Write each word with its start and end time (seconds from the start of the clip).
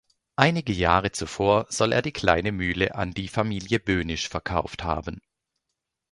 Einige 0.35 0.73
Jahre 0.73 1.11
zuvor 1.11 1.67
soll 1.69 1.91
er 1.91 2.01
die 2.01 2.11
Kleine 2.11 2.51
Mühle 2.51 2.95
an 2.95 3.11
die 3.11 3.27
Familie 3.27 3.79
Bönisch 3.79 4.29
verkauft 4.29 4.83
haben. 4.83 5.21